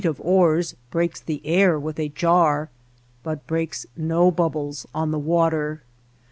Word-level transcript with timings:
of 0.03 0.19
oars 0.21 0.73
breaks 0.89 1.21
the 1.21 1.39
air 1.45 1.77
with 1.79 1.99
a 1.99 2.09
jar, 2.09 2.71
but 3.21 3.45
breaks 3.45 3.85
no 3.95 4.31
bubbles 4.31 4.83
on 4.95 5.11
the 5.11 5.19
water. 5.19 5.83